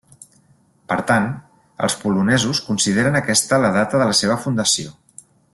[0.93, 1.27] Per tant,
[1.87, 4.99] els polonesos consideren aquesta la data de la seva fundació.